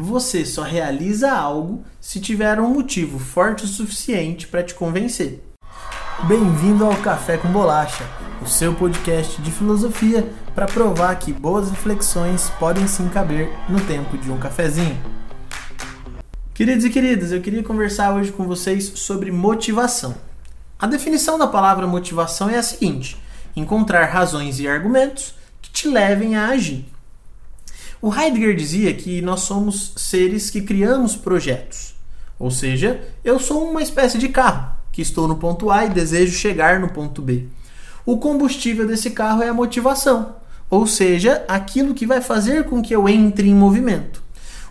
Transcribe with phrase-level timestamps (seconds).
[0.00, 5.44] você só realiza algo se tiver um motivo forte o suficiente para te convencer.
[6.26, 8.04] Bem-vindo ao Café com Bolacha,
[8.42, 14.16] o seu podcast de filosofia para provar que boas reflexões podem sim caber no tempo
[14.16, 14.98] de um cafezinho.
[16.54, 20.14] Queridos e queridas, eu queria conversar hoje com vocês sobre motivação.
[20.78, 23.18] A definição da palavra motivação é a seguinte:
[23.54, 26.86] encontrar razões e argumentos que te levem a agir.
[28.02, 31.94] O Heidegger dizia que nós somos seres que criamos projetos.
[32.38, 36.36] Ou seja, eu sou uma espécie de carro que estou no ponto A e desejo
[36.36, 37.46] chegar no ponto B.
[38.06, 40.34] O combustível desse carro é a motivação,
[40.70, 44.22] ou seja, aquilo que vai fazer com que eu entre em movimento.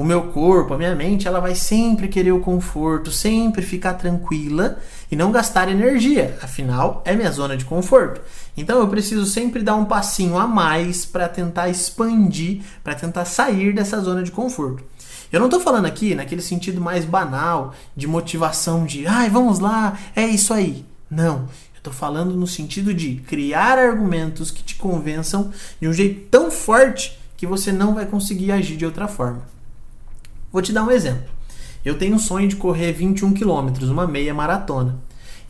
[0.00, 4.78] O meu corpo, a minha mente, ela vai sempre querer o conforto, sempre ficar tranquila
[5.12, 8.18] e não gastar energia, afinal é minha zona de conforto.
[8.56, 13.74] Então eu preciso sempre dar um passinho a mais para tentar expandir, para tentar sair
[13.74, 14.82] dessa zona de conforto.
[15.30, 19.98] Eu não estou falando aqui naquele sentido mais banal de motivação de, ai, vamos lá,
[20.16, 20.82] é isso aí.
[21.10, 21.46] Não,
[21.76, 27.20] estou falando no sentido de criar argumentos que te convençam de um jeito tão forte
[27.36, 29.59] que você não vai conseguir agir de outra forma.
[30.52, 31.30] Vou te dar um exemplo.
[31.84, 34.98] Eu tenho um sonho de correr 21 quilômetros, uma meia maratona.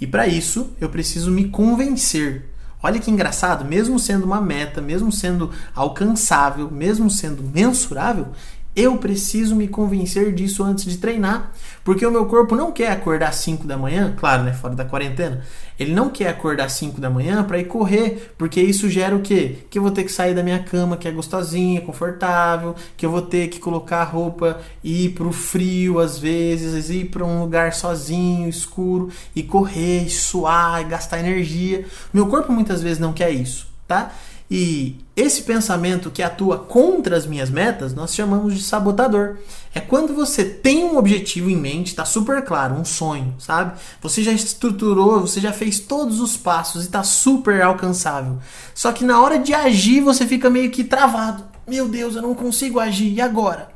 [0.00, 2.50] E para isso, eu preciso me convencer.
[2.82, 8.28] Olha que engraçado, mesmo sendo uma meta, mesmo sendo alcançável, mesmo sendo mensurável,
[8.74, 13.30] eu preciso me convencer disso antes de treinar, porque o meu corpo não quer acordar
[13.30, 15.42] às 5 da manhã, claro, né, fora da quarentena.
[15.78, 19.22] Ele não quer acordar às 5 da manhã para ir correr, porque isso gera o
[19.22, 19.58] quê?
[19.70, 23.10] Que eu vou ter que sair da minha cama, que é gostosinha, confortável, que eu
[23.10, 27.40] vou ter que colocar a roupa e ir pro frio às vezes, ir para um
[27.40, 31.86] lugar sozinho, escuro e correr, suar, gastar energia.
[32.12, 34.12] Meu corpo muitas vezes não quer isso, tá?
[34.50, 39.36] E esse pensamento que atua contra as minhas metas, nós chamamos de sabotador.
[39.72, 43.78] É quando você tem um objetivo em mente, está super claro, um sonho, sabe?
[44.02, 48.40] Você já estruturou, você já fez todos os passos e está super alcançável.
[48.74, 51.44] Só que na hora de agir você fica meio que travado.
[51.68, 53.68] Meu Deus, eu não consigo agir, e agora?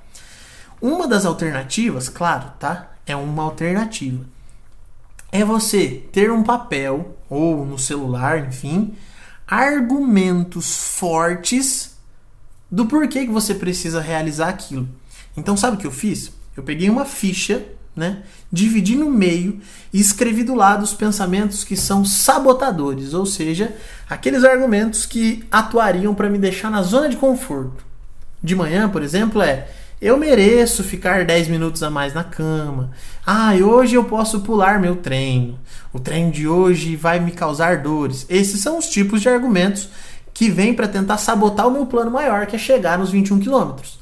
[0.82, 2.90] Uma das alternativas, claro, tá?
[3.06, 4.24] É uma alternativa.
[5.30, 8.94] É você ter um papel, ou no celular, enfim,
[9.46, 11.96] argumentos fortes
[12.70, 14.88] do porquê que você precisa realizar aquilo.
[15.36, 16.32] Então, sabe o que eu fiz?
[16.56, 19.60] Eu peguei uma ficha, né, dividi no meio
[19.92, 23.74] e escrevi do lado os pensamentos que são sabotadores, ou seja,
[24.08, 27.84] aqueles argumentos que atuariam para me deixar na zona de conforto.
[28.42, 29.68] De manhã, por exemplo, é
[30.04, 32.90] eu mereço ficar 10 minutos a mais na cama.
[33.24, 35.58] Ah, hoje eu posso pular meu treino.
[35.94, 38.26] O treino de hoje vai me causar dores.
[38.28, 39.88] Esses são os tipos de argumentos
[40.34, 43.98] que vêm para tentar sabotar o meu plano maior, que é chegar nos 21 quilômetros.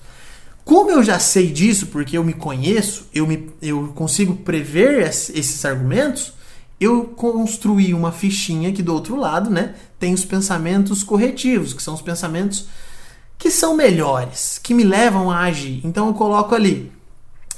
[0.65, 5.65] Como eu já sei disso, porque eu me conheço, eu, me, eu consigo prever esses
[5.65, 6.33] argumentos,
[6.81, 11.95] eu construí uma fichinha que do outro lado né, tem os pensamentos corretivos, que são
[11.95, 12.67] os pensamentos
[13.39, 15.81] que são melhores, que me levam a agir.
[15.85, 16.93] Então eu coloco ali.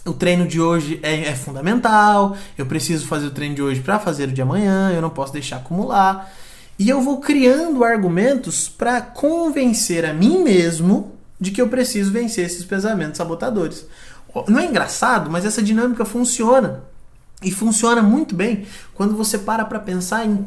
[0.05, 3.99] O treino de hoje é, é fundamental, eu preciso fazer o treino de hoje para
[3.99, 6.31] fazer o de amanhã, eu não posso deixar acumular.
[6.79, 12.45] E eu vou criando argumentos para convencer a mim mesmo de que eu preciso vencer
[12.45, 13.87] esses pensamentos sabotadores.
[14.49, 16.83] Não é engraçado, mas essa dinâmica funciona.
[17.43, 20.47] E funciona muito bem quando você para para pensar em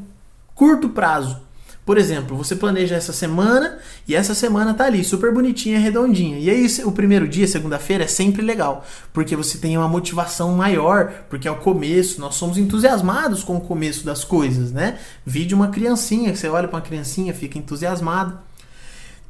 [0.53, 1.39] curto prazo.
[1.87, 6.37] Por exemplo, você planeja essa semana e essa semana tá ali, super bonitinha, redondinha.
[6.37, 11.23] E aí o primeiro dia, segunda-feira, é sempre legal, porque você tem uma motivação maior,
[11.29, 14.99] porque é o começo, nós somos entusiasmados com o começo das coisas, né?
[15.25, 18.37] Vídeo uma criancinha, você olha para uma criancinha, fica entusiasmado.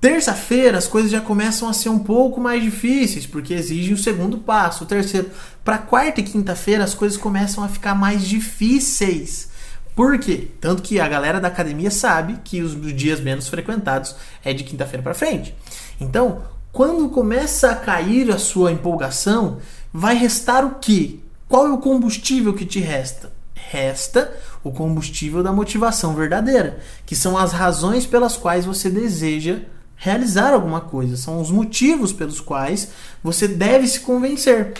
[0.01, 4.39] Terça-feira as coisas já começam a ser um pouco mais difíceis, porque exigem o segundo
[4.39, 4.83] passo.
[4.83, 5.29] O terceiro,
[5.63, 9.55] para quarta e quinta-feira as coisas começam a ficar mais difíceis
[9.97, 10.49] por quê?
[10.61, 14.15] Tanto que a galera da academia sabe que os dias menos frequentados
[14.45, 15.55] é de quinta-feira para frente.
[15.99, 19.57] Então, quando começa a cair a sua empolgação,
[19.91, 21.17] vai restar o quê?
[21.49, 23.33] Qual é o combustível que te resta?
[23.55, 24.31] Resta
[24.63, 29.61] o combustível da motivação verdadeira, que são as razões pelas quais você deseja
[29.95, 32.89] realizar alguma coisa, são os motivos pelos quais
[33.23, 34.73] você deve se convencer.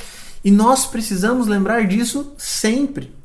[0.43, 3.17] E nós precisamos lembrar disso sempre.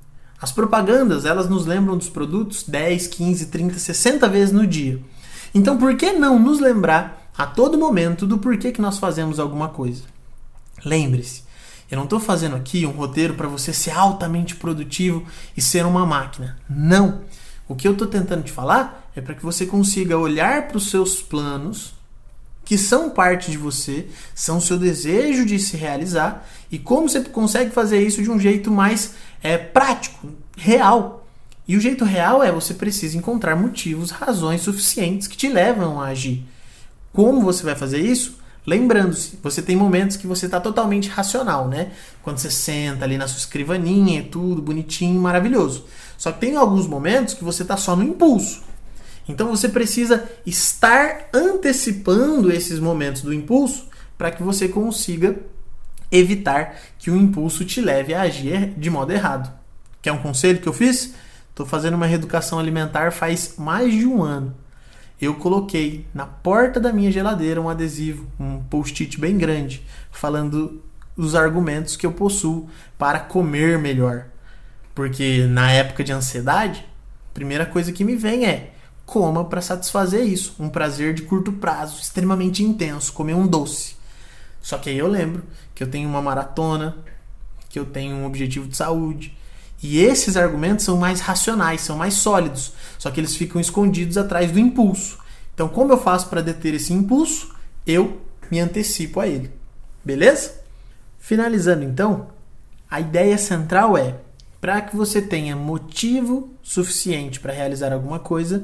[0.42, 5.00] As propagandas, elas nos lembram dos produtos 10, 15, 30, 60 vezes no dia.
[5.54, 9.68] Então, por que não nos lembrar a todo momento do porquê que nós fazemos alguma
[9.68, 10.02] coisa?
[10.84, 11.44] Lembre-se,
[11.88, 15.24] eu não estou fazendo aqui um roteiro para você ser altamente produtivo
[15.56, 16.58] e ser uma máquina.
[16.68, 17.20] Não.
[17.68, 20.90] O que eu estou tentando te falar é para que você consiga olhar para os
[20.90, 21.94] seus planos
[22.64, 27.70] que são parte de você, são seu desejo de se realizar e como você consegue
[27.70, 31.26] fazer isso de um jeito mais é, prático, real.
[31.66, 36.06] E o jeito real é você precisa encontrar motivos, razões suficientes que te levam a
[36.06, 36.44] agir.
[37.12, 38.40] Como você vai fazer isso?
[38.64, 41.90] Lembrando-se, você tem momentos que você está totalmente racional, né?
[42.22, 45.84] Quando você senta ali na sua escrivaninha, é tudo bonitinho, maravilhoso.
[46.16, 48.62] Só que tem alguns momentos que você está só no impulso.
[49.28, 53.88] Então você precisa estar antecipando esses momentos do impulso
[54.18, 55.36] para que você consiga
[56.10, 59.52] evitar que o impulso te leve a agir de modo errado.
[60.00, 61.14] Quer um conselho que eu fiz?
[61.50, 64.54] Estou fazendo uma reeducação alimentar faz mais de um ano.
[65.20, 70.82] Eu coloquei na porta da minha geladeira um adesivo, um post-it bem grande, falando
[71.16, 74.26] os argumentos que eu possuo para comer melhor.
[74.94, 76.84] Porque na época de ansiedade,
[77.30, 78.72] a primeira coisa que me vem é
[79.12, 80.54] coma para satisfazer isso.
[80.58, 83.94] Um prazer de curto prazo, extremamente intenso, comer um doce.
[84.62, 85.42] Só que aí eu lembro
[85.74, 86.96] que eu tenho uma maratona,
[87.68, 89.36] que eu tenho um objetivo de saúde.
[89.82, 94.50] E esses argumentos são mais racionais, são mais sólidos, só que eles ficam escondidos atrás
[94.50, 95.18] do impulso.
[95.52, 97.54] Então, como eu faço para deter esse impulso?
[97.86, 99.52] Eu me antecipo a ele.
[100.02, 100.54] Beleza?
[101.18, 102.28] Finalizando então,
[102.90, 104.14] a ideia central é:
[104.58, 108.62] para que você tenha motivo suficiente para realizar alguma coisa,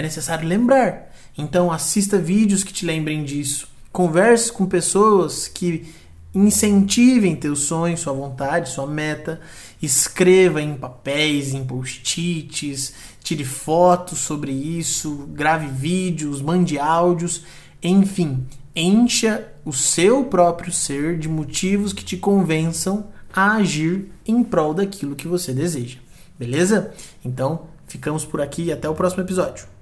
[0.00, 1.12] é necessário lembrar.
[1.36, 3.68] Então, assista vídeos que te lembrem disso.
[3.92, 5.86] Converse com pessoas que
[6.34, 9.40] incentivem teu sonho, sua vontade, sua meta.
[9.80, 17.44] Escreva em papéis, em post-its, tire fotos sobre isso, grave vídeos, mande áudios,
[17.82, 24.74] enfim, encha o seu próprio ser de motivos que te convençam a agir em prol
[24.74, 25.98] daquilo que você deseja.
[26.36, 26.92] Beleza?
[27.24, 29.68] Então, ficamos por aqui e até o próximo episódio.